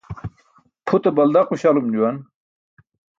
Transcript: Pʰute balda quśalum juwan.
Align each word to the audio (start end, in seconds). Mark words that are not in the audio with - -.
Pʰute 0.85 1.09
balda 1.17 1.41
quśalum 1.49 1.87
juwan. 1.97 2.17